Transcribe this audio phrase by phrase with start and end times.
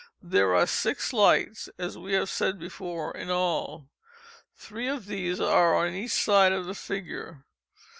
[0.23, 3.91] There are six lights (as we have said before) in all.
[4.55, 7.45] Three of these are on each side of the figure.